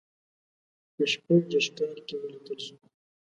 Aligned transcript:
په 0.95 1.03
شپږ 1.11 1.41
دېرش 1.51 1.67
کال 1.77 1.97
کې 2.07 2.15
ولیکل 2.21 2.57
شو. 2.65 2.75